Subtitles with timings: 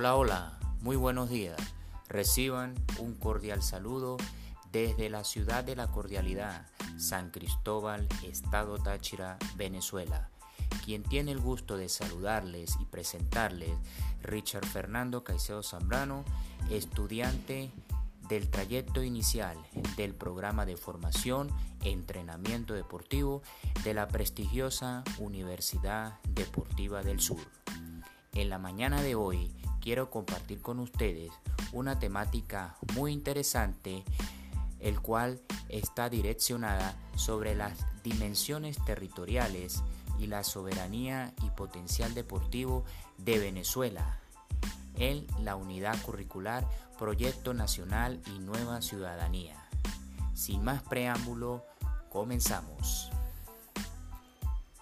[0.00, 1.58] Hola, hola, muy buenos días.
[2.08, 4.16] Reciban un cordial saludo
[4.72, 10.30] desde la ciudad de la cordialidad, San Cristóbal, Estado Táchira, Venezuela.
[10.86, 13.72] Quien tiene el gusto de saludarles y presentarles,
[14.22, 16.24] Richard Fernando Caicedo Zambrano,
[16.70, 17.70] estudiante
[18.26, 19.58] del trayecto inicial
[19.98, 21.50] del programa de formación
[21.84, 23.42] entrenamiento deportivo
[23.84, 27.46] de la prestigiosa Universidad Deportiva del Sur.
[28.32, 31.30] En la mañana de hoy quiero compartir con ustedes
[31.72, 34.04] una temática muy interesante,
[34.78, 39.82] el cual está direccionada sobre las dimensiones territoriales
[40.18, 42.84] y la soberanía y potencial deportivo
[43.18, 44.18] de Venezuela
[44.96, 46.66] en la unidad curricular
[46.98, 49.56] Proyecto Nacional y Nueva Ciudadanía.
[50.34, 51.64] Sin más preámbulo,
[52.10, 53.10] comenzamos.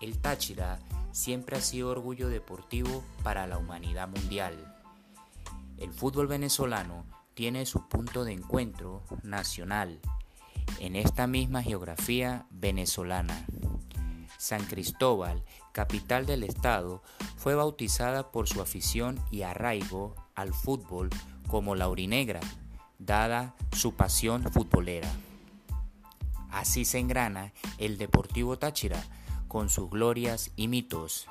[0.01, 0.79] El Táchira
[1.13, 4.78] siempre ha sido orgullo deportivo para la humanidad mundial.
[5.79, 10.01] El fútbol venezolano tiene su punto de encuentro nacional
[10.81, 13.47] en esta misma geografía venezolana.
[14.39, 17.03] San Cristóbal, capital del estado,
[17.37, 21.11] fue bautizada por su afición y arraigo al fútbol
[21.49, 22.41] como la Urinegra,
[22.99, 25.11] dada su pasión futbolera.
[26.51, 29.03] Así se engrana el Deportivo Táchira
[29.49, 31.27] con sus glorias y mitos.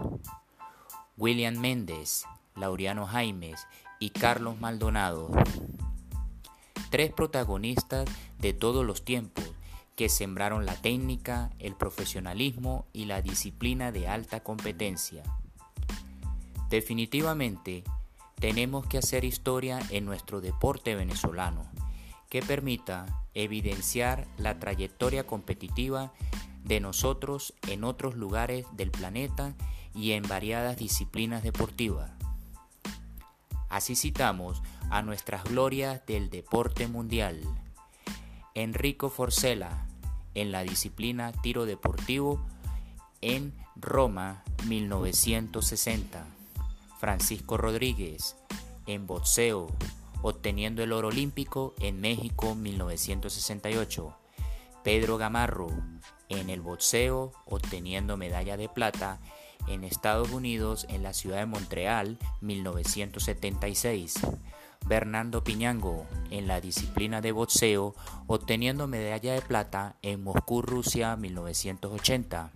[1.18, 2.26] William Méndez,
[2.58, 3.68] Laureano Jaimes
[4.00, 5.30] y Carlos Maldonado.
[6.90, 9.46] Tres protagonistas de todos los tiempos
[9.96, 15.24] que sembraron la técnica, el profesionalismo y la disciplina de alta competencia.
[16.70, 17.84] Definitivamente,
[18.36, 21.66] tenemos que hacer historia en nuestro deporte venezolano
[22.30, 26.12] que permita evidenciar la trayectoria competitiva
[26.64, 29.56] de nosotros en otros lugares del planeta
[29.96, 32.17] y en variadas disciplinas deportivas.
[33.70, 37.42] Así citamos a nuestras glorias del deporte mundial.
[38.54, 39.86] Enrico Forcella
[40.34, 42.46] en la disciplina tiro deportivo
[43.22, 46.26] en Roma 1960.
[47.00, 48.36] Francisco Rodríguez
[48.88, 49.68] en boxeo
[50.22, 54.16] obteniendo el oro olímpico en México 1968.
[54.84, 55.70] Pedro Gamarro
[56.30, 59.20] en el boxeo obteniendo medalla de plata
[59.68, 64.16] en Estados Unidos en la ciudad de Montreal 1976.
[64.86, 67.96] Bernardo Piñango en la disciplina de boxeo
[68.28, 72.52] obteniendo medalla de plata en Moscú, Rusia 1980.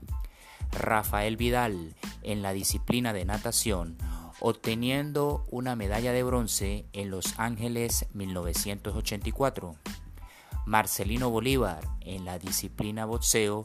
[0.72, 3.98] Rafael Vidal en la disciplina de natación
[4.42, 9.76] obteniendo una medalla de bronce en Los Ángeles 1984.
[10.66, 13.64] Marcelino Bolívar en la disciplina boxeo,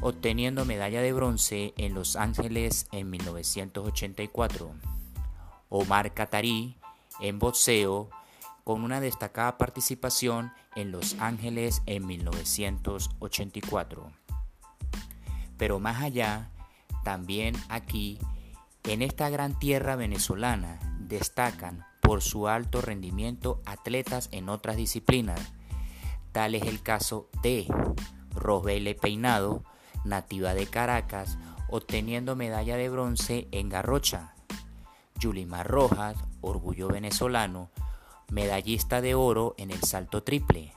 [0.00, 4.72] obteniendo medalla de bronce en Los Ángeles en 1984.
[5.68, 6.78] Omar Catarí
[7.20, 8.08] en boxeo,
[8.64, 14.10] con una destacada participación en Los Ángeles en 1984.
[15.58, 16.50] Pero más allá,
[17.04, 18.18] también aquí,
[18.84, 25.52] en esta gran tierra venezolana, destacan por su alto rendimiento atletas en otras disciplinas,
[26.32, 27.66] Tal es el caso de
[28.30, 29.64] Rosbele Peinado,
[30.04, 34.34] nativa de Caracas, obteniendo medalla de bronce en Garrocha.
[35.18, 37.70] Yulimar Rojas, orgullo venezolano,
[38.30, 40.72] medallista de oro en el salto triple.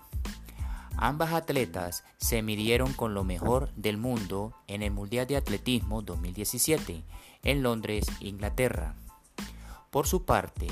[0.98, 7.04] Ambas atletas se midieron con lo mejor del mundo en el Mundial de Atletismo 2017
[7.44, 8.96] en Londres, Inglaterra.
[9.92, 10.68] Por su parte,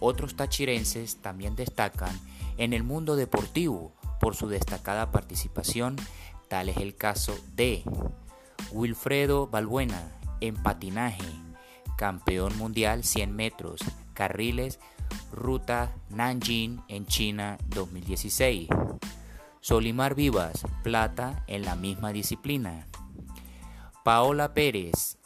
[0.00, 2.18] otros tachirenses también destacan
[2.58, 5.96] en el mundo deportivo por su destacada participación,
[6.52, 7.82] tal es el caso de
[8.72, 11.24] Wilfredo Balbuena en patinaje,
[11.96, 13.80] campeón mundial 100 metros,
[14.12, 14.78] carriles,
[15.32, 18.68] ruta Nanjing en China 2016.
[19.62, 22.86] Solimar Vivas, plata en la misma disciplina.
[24.04, 25.16] Paola Pérez,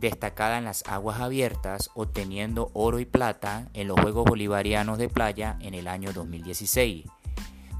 [0.00, 5.56] destacada en las aguas abiertas, obteniendo oro y plata en los Juegos Bolivarianos de Playa
[5.62, 7.06] en el año 2016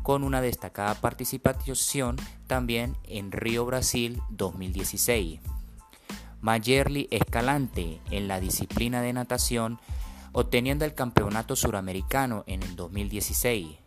[0.03, 2.17] con una destacada participación
[2.47, 5.41] también en Río Brasil 2016.
[6.41, 9.79] Mayerly Escalante en la disciplina de natación,
[10.33, 13.79] obteniendo el Campeonato Suramericano en el 2016.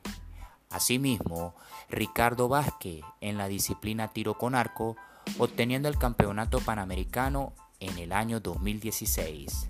[0.69, 1.53] Asimismo,
[1.89, 4.95] Ricardo Vázquez en la disciplina tiro con arco,
[5.37, 9.67] obteniendo el Campeonato Panamericano en el año 2016.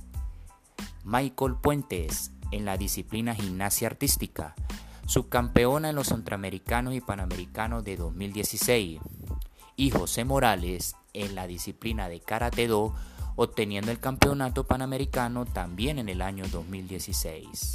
[1.03, 4.55] Michael Puentes en la disciplina gimnasia artística,
[5.05, 8.99] subcampeona en los Centroamericanos y Panamericanos de 2016,
[9.75, 12.93] y José Morales en la disciplina de Karate Do,
[13.35, 17.73] obteniendo el campeonato panamericano también en el año 2016.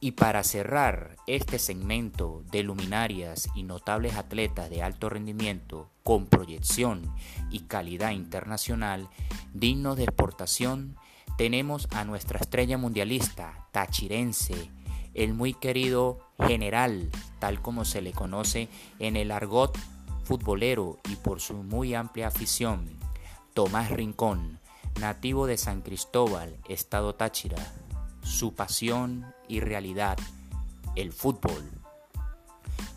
[0.00, 7.12] Y para cerrar este segmento de luminarias y notables atletas de alto rendimiento con proyección
[7.50, 9.08] y calidad internacional
[9.52, 10.96] dignos de exportación,
[11.36, 14.70] tenemos a nuestra estrella mundialista, tachirense,
[15.18, 17.10] el muy querido general,
[17.40, 18.68] tal como se le conoce
[19.00, 19.76] en el argot
[20.22, 22.88] futbolero y por su muy amplia afición,
[23.52, 24.60] Tomás Rincón,
[25.00, 27.56] nativo de San Cristóbal, Estado Táchira,
[28.22, 30.16] su pasión y realidad,
[30.94, 31.68] el fútbol.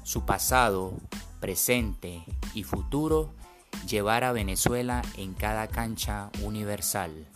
[0.04, 0.94] Su pasado,
[1.40, 3.34] presente y futuro
[3.88, 7.28] llevar a Venezuela en cada cancha universal.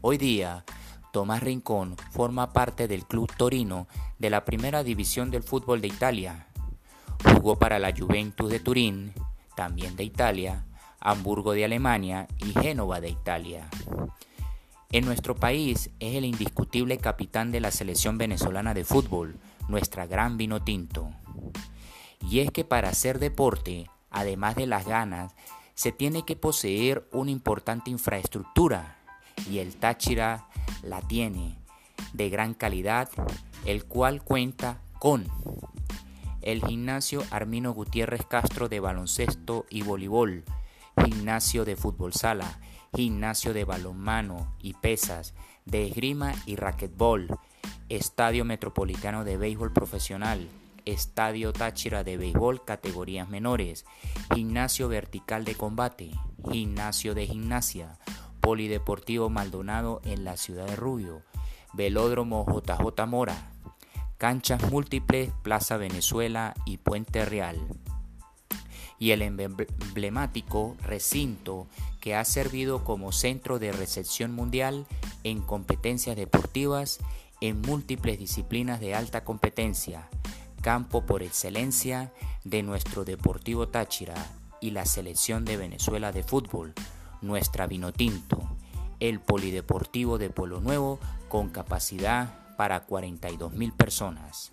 [0.00, 0.64] Hoy día,
[1.14, 3.86] Tomás Rincón forma parte del Club Torino
[4.18, 6.48] de la primera división del fútbol de Italia.
[7.36, 9.12] Jugó para la Juventus de Turín,
[9.54, 10.66] también de Italia,
[10.98, 13.68] Hamburgo de Alemania y Génova de Italia.
[14.90, 19.36] En nuestro país es el indiscutible capitán de la selección venezolana de fútbol,
[19.68, 21.10] nuestra gran vino tinto.
[22.28, 25.32] Y es que para hacer deporte, además de las ganas,
[25.76, 28.98] se tiene que poseer una importante infraestructura
[29.48, 30.48] y el Táchira
[30.82, 31.56] la tiene
[32.12, 33.10] de gran calidad,
[33.64, 35.26] el cual cuenta con
[36.42, 40.44] el gimnasio Armino Gutiérrez Castro de baloncesto y voleibol,
[41.02, 42.60] gimnasio de fútbol sala,
[42.94, 45.34] gimnasio de balonmano y pesas,
[45.64, 47.38] de esgrima y raquetbol,
[47.88, 50.48] estadio metropolitano de béisbol profesional,
[50.84, 53.84] estadio Táchira de béisbol categorías menores,
[54.34, 56.10] gimnasio vertical de combate,
[56.50, 57.98] gimnasio de gimnasia,
[58.44, 61.22] polideportivo Maldonado en la ciudad de Rubio,
[61.72, 63.50] velódromo JJ Mora,
[64.18, 67.58] canchas múltiples Plaza Venezuela y Puente Real.
[68.98, 71.66] Y el emblemático recinto
[72.00, 74.86] que ha servido como centro de recepción mundial
[75.24, 76.98] en competencias deportivas
[77.40, 80.06] en múltiples disciplinas de alta competencia,
[80.60, 82.12] campo por excelencia
[82.44, 84.14] de nuestro Deportivo Táchira
[84.60, 86.74] y la selección de Venezuela de fútbol,
[87.26, 88.40] nuestra Vinotinto,
[89.00, 90.98] el Polideportivo de Pueblo Nuevo
[91.28, 94.52] con capacidad para 42 mil personas.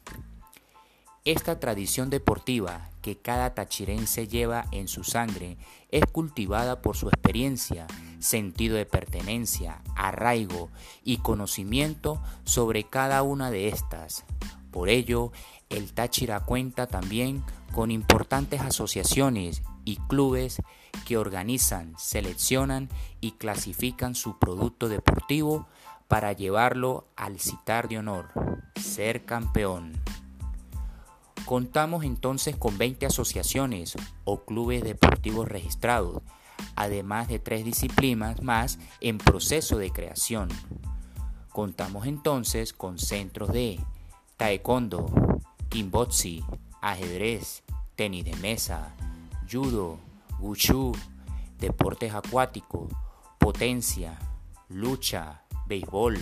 [1.24, 5.58] Esta tradición deportiva que cada tachirense lleva en su sangre
[5.92, 7.86] es cultivada por su experiencia,
[8.18, 10.70] sentido de pertenencia, arraigo
[11.04, 14.26] y conocimiento sobre cada una de estas.
[14.72, 15.32] Por ello,
[15.70, 20.62] el Táchira cuenta también con importantes asociaciones y clubes
[21.06, 22.90] que organizan, seleccionan
[23.20, 25.68] y clasifican su producto deportivo
[26.08, 28.30] para llevarlo al citar de honor,
[28.76, 29.94] ser campeón.
[31.46, 33.96] Contamos entonces con 20 asociaciones
[34.26, 36.22] o clubes deportivos registrados,
[36.76, 40.50] además de tres disciplinas más en proceso de creación.
[41.50, 43.80] Contamos entonces con centros de
[44.38, 45.08] taekwondo,
[45.70, 46.44] kimbotzi,
[46.82, 47.64] ajedrez,
[47.96, 48.96] tenis de mesa,
[49.52, 50.00] judo,
[50.40, 50.94] wushu,
[51.60, 52.90] deportes acuáticos,
[53.38, 54.18] potencia,
[54.70, 56.18] lucha, béisbol,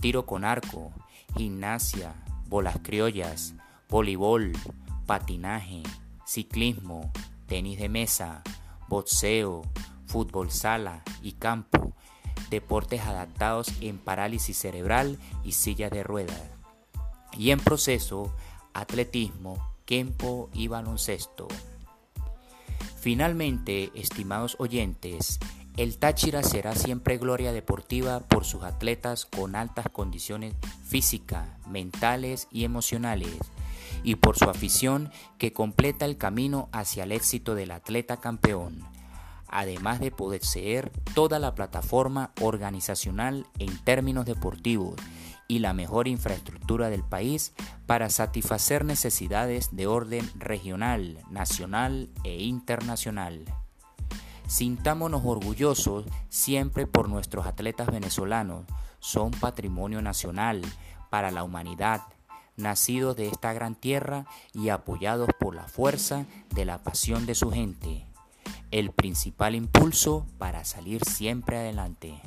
[0.00, 0.92] tiro con arco,
[1.36, 2.14] gimnasia,
[2.46, 3.54] bolas criollas,
[3.88, 4.52] voleibol,
[5.06, 5.82] patinaje,
[6.26, 7.10] ciclismo,
[7.46, 8.42] tenis de mesa,
[8.88, 9.62] boxeo,
[10.06, 11.94] fútbol sala y campo,
[12.50, 16.42] deportes adaptados en parálisis cerebral y silla de ruedas.
[17.32, 18.34] Y en proceso,
[18.74, 21.48] atletismo, kempo y baloncesto.
[23.00, 25.38] Finalmente, estimados oyentes,
[25.76, 32.64] el Táchira será siempre gloria deportiva por sus atletas con altas condiciones físicas, mentales y
[32.64, 33.38] emocionales
[34.02, 38.84] y por su afición que completa el camino hacia el éxito del atleta campeón,
[39.50, 44.96] además de poseer toda la plataforma organizacional en términos deportivos
[45.48, 47.54] y la mejor infraestructura del país
[47.86, 53.44] para satisfacer necesidades de orden regional, nacional e internacional.
[54.46, 58.64] Sintámonos orgullosos siempre por nuestros atletas venezolanos,
[59.00, 60.62] son patrimonio nacional
[61.10, 62.02] para la humanidad
[62.58, 67.50] nacidos de esta gran tierra y apoyados por la fuerza de la pasión de su
[67.50, 68.04] gente,
[68.70, 72.20] el principal impulso para salir siempre adelante.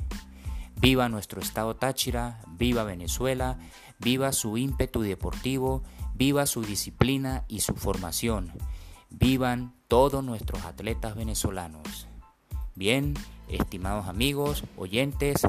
[0.76, 3.58] Viva nuestro estado Táchira, viva Venezuela,
[3.98, 5.82] viva su ímpetu deportivo,
[6.14, 8.52] viva su disciplina y su formación.
[9.10, 12.08] Vivan todos nuestros atletas venezolanos.
[12.74, 13.14] Bien,
[13.48, 15.42] estimados amigos, oyentes,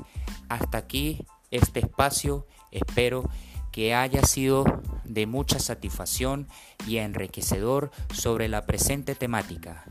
[0.50, 2.46] hasta aquí este espacio.
[2.72, 3.30] Espero
[3.72, 4.66] que haya sido
[5.04, 6.48] de mucha satisfacción
[6.86, 9.86] y enriquecedor sobre la presente temática.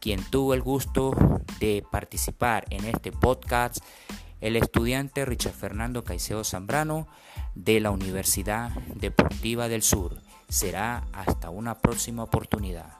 [0.00, 1.12] Quien tuvo el gusto
[1.60, 3.78] de participar en este podcast,
[4.40, 7.06] el estudiante Richard Fernando Caicedo Zambrano
[7.54, 10.16] de la Universidad Deportiva del Sur.
[10.48, 12.99] Será hasta una próxima oportunidad.